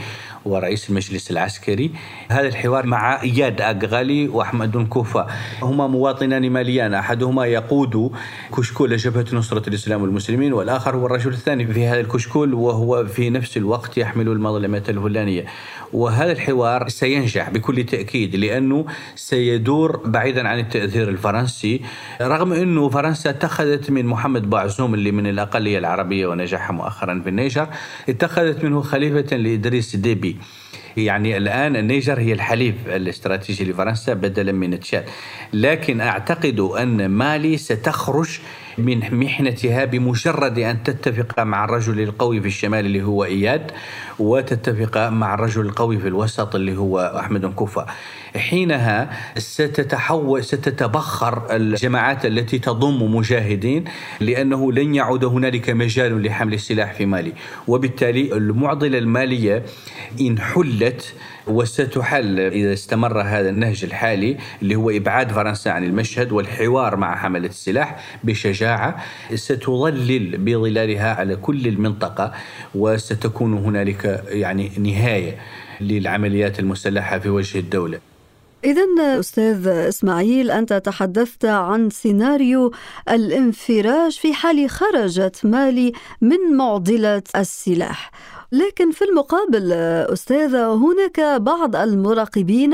ورئيس 0.46 0.90
المجلس 0.90 1.32
العسكري. 1.32 1.92
هذا 2.30 2.48
الحوار 2.48 2.86
مع 2.86 3.22
إياد 3.22 3.62
أغ 3.62 3.88
غالي 3.88 4.28
وأحمد 4.28 4.88
كوفا 4.88 5.28
هما 5.62 5.88
مواطنان 5.88 6.50
ماليان 6.50 6.94
أحدهما 6.94 7.46
يقود 7.46 8.12
كشكول 8.58 8.98
جبهة 8.98 9.26
نصرة 9.34 9.70
الإسلام 9.70 10.02
والمسلمين 10.02 10.54
والآخر 10.54 10.96
هو 10.96 11.06
الرجل 11.06 11.32
الثاني 11.32 11.68
في 11.68 11.88
هذا 11.88 12.00
الكشكول 12.00 12.54
وهو 12.54 12.77
في 13.08 13.30
نفس 13.30 13.58
الوقت 13.58 13.98
يحمل 13.98 14.28
المظلمة 14.28 14.84
الفلانية 14.90 15.46
وهذا 15.94 16.32
الحوار 16.32 16.90
سينجح 16.90 17.50
بكل 17.50 17.84
تأكيد 17.84 18.36
لأنه 18.36 18.86
سيدور 19.16 19.98
بعيدا 20.06 20.48
عن 20.48 20.60
التأثير 20.60 21.10
الفرنسي 21.10 21.82
رغم 22.22 22.54
أنه 22.54 22.90
فرنسا 22.90 23.30
اتخذت 23.30 23.92
من 23.92 24.06
محمد 24.06 24.50
بازوم 24.50 24.94
اللي 24.94 25.12
من 25.12 25.28
الأقلية 25.28 25.78
العربية 25.78 26.28
ونجح 26.28 26.72
مؤخرا 26.72 27.22
في 27.24 27.30
النيجر 27.30 27.68
اتخذت 28.10 28.64
منه 28.64 28.82
خليفة 28.82 29.38
لإدريس 29.38 29.96
ديبي. 29.96 30.38
يعني 30.98 31.38
الآن 31.38 31.76
النيجر 31.76 32.20
هي 32.20 32.34
الحليف 32.34 32.76
الاستراتيجي 32.88 33.66
لفرنسا 33.72 34.14
بدلا 34.14 34.52
من 34.52 34.80
تشاد. 34.80 35.06
لكن 35.54 36.02
أعتقد 36.02 36.60
أن 36.60 37.06
مالي 37.10 37.58
ستخرج 37.58 38.40
من 38.78 39.20
محنتها 39.20 39.86
بمجرد 39.86 40.60
أن 40.60 40.84
تتفق 40.84 41.40
مع 41.40 41.66
الرجل 41.66 42.02
القوي 42.02 42.42
في 42.42 42.48
الشمال 42.48 42.86
اللي 42.86 43.04
هو 43.04 43.24
إياد 43.24 43.72
وتتفق 44.20 45.10
مع 45.10 45.34
الرجل 45.34 45.62
القوي 45.62 45.98
في 46.00 46.08
الوسط 46.08 46.56
اللي 46.56 46.78
هو 46.78 47.00
أحمد 47.20 47.46
كوفا 47.46 47.86
حينها 48.36 49.10
ستتحول 49.38 50.44
ستتبخر 50.44 51.56
الجماعات 51.56 52.26
التي 52.26 52.60
تضم 52.60 53.16
مجاهدين 53.16 53.84
لأنه 54.20 54.72
لن 54.72 54.96
يعود 54.96 55.26
هنالك 55.26 55.70
مجال 55.70 56.24
لحمل 56.24 56.54
السلاح 56.54 56.94
في 56.94 57.06
مالي. 57.06 57.34
وبالتالي 57.68 58.34
المعضلة 58.38 58.98
المالية 58.98 59.64
إن 60.22 60.40
حلت 60.40 61.14
وستحل 61.50 62.40
إذا 62.40 62.74
استمر 62.74 63.22
هذا 63.22 63.50
النهج 63.50 63.84
الحالي 63.84 64.38
اللي 64.62 64.76
هو 64.76 64.90
إبعاد 64.90 65.32
فرنسا 65.32 65.70
عن 65.70 65.84
المشهد 65.84 66.32
والحوار 66.32 66.96
مع 66.96 67.16
حملة 67.16 67.48
السلاح 67.48 68.04
بشجاعة 68.24 69.04
ستظلل 69.36 70.38
بظلالها 70.38 71.14
على 71.14 71.36
كل 71.36 71.68
المنطقة 71.68 72.34
وستكون 72.76 73.54
هنالك 73.54 74.24
يعني 74.28 74.72
نهاية 74.80 75.38
للعمليات 75.82 76.60
المسلحة 76.60 77.20
في 77.20 77.30
وجه 77.30 77.60
الدولة. 77.60 78.00
إذا 78.64 79.20
أستاذ 79.20 79.68
إسماعيل 79.68 80.52
أنت 80.52 80.74
تحدثت 80.74 81.46
عن 81.46 81.90
سيناريو 81.90 82.74
الانفراج 83.10 84.12
في 84.12 84.34
حال 84.34 84.70
خرجت 84.70 85.40
مالي 85.44 85.92
من 86.22 86.58
معضلة 86.58 87.24
السلاح. 87.36 88.12
لكن 88.52 88.92
في 88.92 89.02
المقابل 89.04 89.72
أستاذة 90.14 90.74
هناك 90.74 91.42
بعض 91.42 91.76
المراقبين 91.76 92.74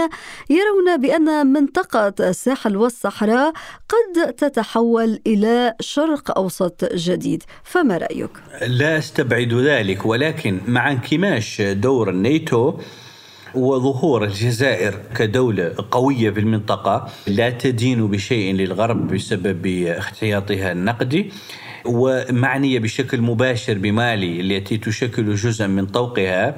يرون 0.50 1.02
بأن 1.02 1.48
منطقة 1.48 2.14
الساحل 2.20 2.78
والصحراء 2.78 3.54
قد 3.90 4.34
تتحول 4.34 5.20
إلى 5.28 5.74
شرق 5.80 6.38
أوسط 6.38 6.94
جديد 6.94 7.44
فما 7.64 7.98
رأيك؟ 7.98 8.30
لا 8.68 8.98
أستبعد 8.98 9.54
ذلك 9.54 10.06
ولكن 10.06 10.60
مع 10.68 10.92
انكماش 10.92 11.62
دور 11.62 12.10
الناتو 12.10 12.74
وظهور 13.56 14.24
الجزائر 14.24 15.00
كدولة 15.18 15.76
قوية 15.92 16.30
في 16.30 16.40
المنطقة 16.40 17.10
لا 17.28 17.50
تدين 17.50 18.08
بشيء 18.08 18.54
للغرب 18.54 19.08
بسبب 19.14 19.68
احتياطها 19.88 20.72
النقدي 20.72 21.32
ومعنية 21.86 22.80
بشكل 22.80 23.22
مباشر 23.22 23.78
بمالي 23.78 24.42
التي 24.42 24.78
تشكل 24.78 25.36
جزءا 25.36 25.68
من 25.68 25.86
طوقها 25.86 26.56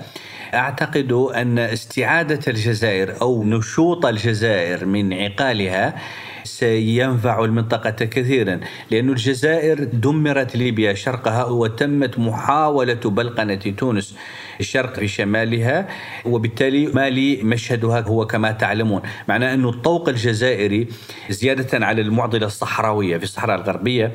أعتقد 0.53 1.11
أن 1.11 1.59
استعادة 1.59 2.39
الجزائر 2.47 3.21
أو 3.21 3.43
نشوط 3.43 4.05
الجزائر 4.05 4.85
من 4.85 5.13
عقالها 5.13 5.95
سينفع 6.43 7.43
المنطقة 7.45 8.05
كثيرا 8.05 8.59
لأن 8.91 9.09
الجزائر 9.09 9.83
دمرت 9.83 10.55
ليبيا 10.55 10.93
شرقها 10.93 11.45
وتمت 11.45 12.19
محاولة 12.19 12.93
بلقنة 13.05 13.55
تونس. 13.55 14.15
الشرق 14.59 14.99
في 14.99 15.07
شمالها 15.07 15.87
وبالتالي 16.25 16.87
مالي 16.87 17.43
مشهدها 17.43 17.99
هو 18.01 18.27
كما 18.27 18.51
تعلمون. 18.51 19.01
معناه 19.27 19.53
أن 19.53 19.65
الطوق 19.65 20.09
الجزائري 20.09 20.87
زيادة 21.29 21.85
على 21.85 22.01
المعضلة 22.01 22.45
الصحراوية 22.45 23.17
في 23.17 23.23
الصحراء 23.23 23.61
الغربية 23.61 24.11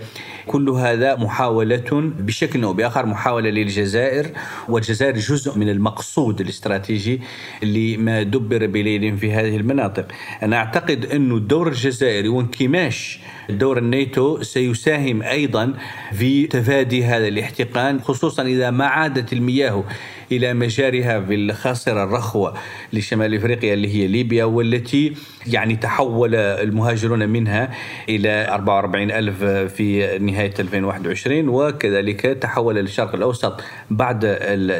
كل 0.46 0.68
هذا 0.70 1.16
محاولة 1.16 1.90
بشكل 2.18 2.64
أو 2.64 2.72
بآخر 2.72 3.06
محاولة 3.06 3.50
للجزائر 3.50 4.26
والجزائر 4.68 5.14
جزء 5.14 5.58
من 5.58 5.68
المقصود 5.68 6.40
الاستراتيجي 6.40 7.20
لما 7.62 8.22
دبر 8.22 8.66
بليل 8.66 9.18
في 9.18 9.32
هذه 9.32 9.56
المناطق. 9.56 10.06
أنا 10.42 10.56
أعتقد 10.56 11.04
أن 11.04 11.32
الدور 11.32 11.68
الجزائري 11.68 12.28
وانكماش 12.28 13.20
دور 13.50 13.78
الناتو 13.78 14.42
سيساهم 14.42 15.22
أيضا 15.22 15.74
في 16.12 16.46
تفادي 16.46 17.04
هذا 17.04 17.28
الاحتقان 17.28 18.00
خصوصا 18.00 18.42
إذا 18.42 18.70
ما 18.70 18.86
عادت 18.86 19.32
المياه 19.32 19.84
إلى 20.32 20.54
مجارها 20.54 21.20
في 21.20 21.34
الخاصرة 21.34 22.04
الرخوة 22.04 22.54
لشمال 22.92 23.34
إفريقيا 23.34 23.74
اللي 23.74 23.94
هي 23.94 24.06
ليبيا 24.06 24.44
والتي 24.44 25.14
يعني 25.46 25.76
تحول 25.76 26.34
المهاجرون 26.34 27.28
منها 27.28 27.70
إلى 28.08 28.48
44 28.48 29.10
ألف 29.10 29.44
في 29.74 30.18
نهاية 30.18 30.54
2021 30.58 31.48
وكذلك 31.48 32.20
تحول 32.20 32.78
الشرق 32.78 33.14
الأوسط 33.14 33.60
بعد 33.90 34.20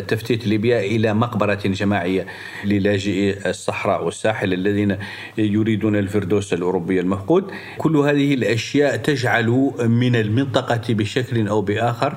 تفتيت 0.09 0.47
ليبيا 0.47 0.81
إلى 0.81 1.15
مقبرة 1.15 1.61
جماعية 1.65 2.27
للاجئي 2.65 3.51
الصحراء 3.51 4.05
والساحل 4.05 4.53
الذين 4.53 4.97
يريدون 5.39 5.97
الفردوس 5.97 6.53
الأوروبي 6.53 7.01
المفقود. 7.01 7.51
كل 7.79 7.97
هذه 7.97 8.35
الأشياء 8.35 8.60
تجعل 9.05 9.71
من 9.79 10.17
المنطقة 10.17 10.95
بشكل 10.95 11.49
أو 11.49 11.63
بآخر 11.63 12.17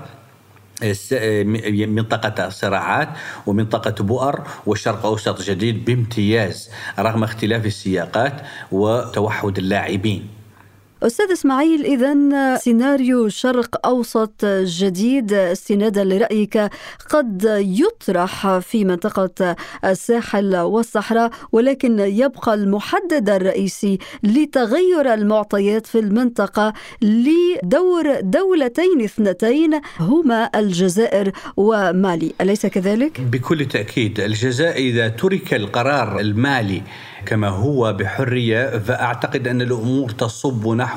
منطقة 1.87 2.49
صراعات 2.49 3.09
ومنطقة 3.47 4.03
بؤر 4.03 4.47
والشرق 4.65 5.05
أوسط 5.05 5.41
جديد 5.41 5.85
بامتياز 5.85 6.69
رغم 6.99 7.23
اختلاف 7.23 7.65
السياقات 7.65 8.33
وتوحد 8.71 9.57
اللاعبين. 9.57 10.42
أستاذ 11.03 11.31
إسماعيل 11.31 11.85
إذا 11.85 12.15
سيناريو 12.57 13.29
شرق 13.29 13.87
أوسط 13.87 14.45
جديد 14.45 15.33
استنادا 15.33 16.03
لرأيك 16.03 16.69
قد 17.09 17.47
يطرح 17.59 18.57
في 18.57 18.85
منطقة 18.85 19.55
الساحل 19.85 20.57
والصحراء 20.57 21.31
ولكن 21.51 21.99
يبقى 21.99 22.53
المحدد 22.53 23.29
الرئيسي 23.29 23.97
لتغير 24.23 25.13
المعطيات 25.13 25.87
في 25.87 25.99
المنطقة 25.99 26.73
لدور 27.01 28.19
دولتين 28.21 29.01
اثنتين 29.03 29.81
هما 29.99 30.49
الجزائر 30.55 31.31
ومالي 31.57 32.33
أليس 32.41 32.65
كذلك؟ 32.65 33.21
بكل 33.21 33.65
تأكيد 33.65 34.19
الجزائر 34.19 34.75
إذا 34.75 35.07
ترك 35.07 35.53
القرار 35.53 36.19
المالي 36.19 36.81
كما 37.25 37.47
هو 37.49 37.93
بحرية 37.93 38.77
فأعتقد 38.79 39.47
أن 39.47 39.61
الأمور 39.61 40.09
تصب 40.09 40.67
نحو 40.67 40.92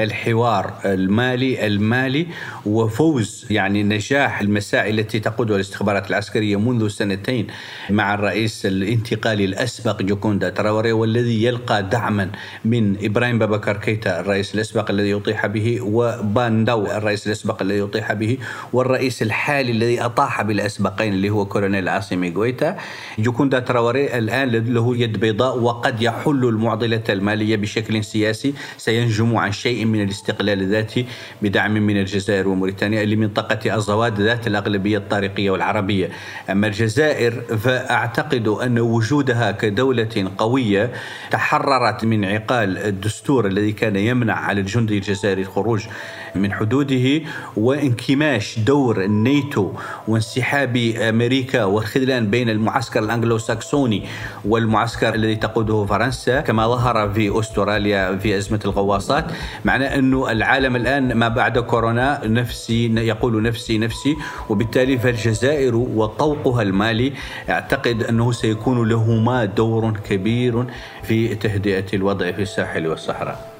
الحوار 0.00 0.72
المالي 0.84 1.66
المالي 1.66 2.26
وفوز 2.66 3.46
يعني 3.50 3.82
نجاح 3.82 4.40
المساعي 4.40 4.90
التي 4.90 5.20
تقودها 5.20 5.56
الاستخبارات 5.56 6.10
العسكرية 6.10 6.60
منذ 6.60 6.88
سنتين 6.88 7.46
مع 7.90 8.14
الرئيس 8.14 8.66
الانتقالي 8.66 9.44
الأسبق 9.44 10.02
جوكوندا 10.02 10.48
تراوري 10.50 10.92
والذي 10.92 11.44
يلقى 11.44 11.82
دعما 11.82 12.30
من 12.64 13.04
إبراهيم 13.04 13.38
بابكر 13.38 13.76
كيتا 13.76 14.20
الرئيس 14.20 14.54
الأسبق 14.54 14.90
الذي 14.90 15.10
أطيح 15.10 15.46
به 15.46 15.80
وباه 15.80 16.33
نداو 16.33 16.86
الرئيس 16.86 17.26
الأسبق 17.26 17.62
الذي 17.62 17.78
أطيح 17.78 18.12
به 18.12 18.38
والرئيس 18.72 19.22
الحالي 19.22 19.72
الذي 19.72 20.04
أطاح 20.04 20.42
بالأسبقين 20.42 21.12
اللي 21.12 21.30
هو 21.30 21.46
كولونيل 21.46 21.88
عاصمي 21.88 22.30
غويتا. 22.30 22.76
ديونكوندا 23.18 23.58
تراوري 23.58 24.18
الآن 24.18 24.48
له 24.48 24.96
يد 24.96 25.20
بيضاء 25.20 25.58
وقد 25.58 26.02
يحل 26.02 26.44
المعضلة 26.44 27.04
المالية 27.08 27.56
بشكل 27.56 28.04
سياسي. 28.04 28.54
سينجم 28.76 29.29
عن 29.36 29.52
شيء 29.52 29.84
من 29.84 30.02
الاستقلال 30.02 30.60
الذاتي 30.62 31.06
بدعم 31.42 31.74
من 31.74 31.96
الجزائر 31.96 32.48
وموريتانيا 32.48 33.04
لمنطقة 33.04 33.74
أزواد 33.76 34.20
ذات 34.20 34.46
الأغلبية 34.46 34.98
الطارقية 34.98 35.50
والعربية. 35.50 36.10
أما 36.50 36.66
الجزائر 36.66 37.30
فأعتقد 37.40 38.48
أن 38.48 38.78
وجودها 38.78 39.50
كدولة 39.50 40.30
قوية 40.38 40.92
تحررت 41.30 42.04
من 42.04 42.24
عقال 42.24 42.78
الدستور 42.78 43.46
الذي 43.46 43.72
كان 43.72 43.96
يمنع 43.96 44.34
على 44.34 44.60
الجندي 44.60 44.96
الجزائري 44.96 45.42
الخروج 45.42 45.86
من 46.34 46.52
حدوده 46.52 47.20
وانكماش 47.56 48.58
دور 48.58 49.04
الناتو 49.04 49.72
وانسحاب 50.08 50.76
أمريكا 50.76 51.64
والخذلان 51.64 52.30
بين 52.30 52.48
المعسكر 52.50 53.00
الانجلو 53.00 53.38
ساكسوني 53.38 54.02
والمعسكر 54.44 55.14
الذي 55.14 55.36
تقوده 55.36 55.86
فرنسا 55.86 56.40
كما 56.40 56.68
ظهر 56.68 57.12
في 57.12 57.38
أستراليا 57.40 58.16
في 58.16 58.36
أزمة 58.36 58.60
الغواصات 58.64 59.24
معناه 59.64 59.98
انه 59.98 60.30
العالم 60.32 60.76
الآن 60.76 61.14
ما 61.14 61.28
بعد 61.28 61.58
كورونا 61.58 62.20
نفسي 62.24 62.86
يقول 62.86 63.42
نفسي 63.42 63.78
نفسي 63.78 64.16
وبالتالي 64.48 64.98
فالجزائر 64.98 65.76
وطوقها 65.76 66.62
المالي 66.62 67.12
اعتقد 67.50 68.02
أنه 68.02 68.32
سيكون 68.32 68.88
لهما 68.88 69.44
دور 69.44 69.90
كبير 70.08 70.64
في 71.02 71.34
تهدئة 71.34 71.86
الوضع 71.94 72.32
في 72.32 72.42
الساحل 72.42 72.86
والصحراء. 72.86 73.59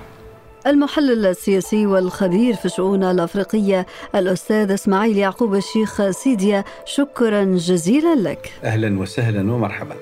المحلل 0.67 1.27
السياسي 1.27 1.87
والخبير 1.87 2.55
في 2.55 2.65
الشؤون 2.65 3.05
الأفريقية 3.05 3.87
الأستاذ 4.15 4.71
إسماعيل 4.71 5.19
يعقوب 5.19 5.55
الشيخ 5.55 6.11
سيديا 6.11 6.65
شكرا 6.85 7.45
جزيلا 7.45 8.15
لك. 8.15 8.53
أهلا 8.65 9.01
وسهلا 9.01 9.53
ومرحبا. 9.53 9.97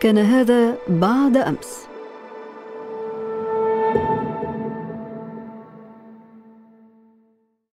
كان 0.00 0.18
هذا 0.18 0.74
بعد 0.88 1.36
أمس. 1.36 1.85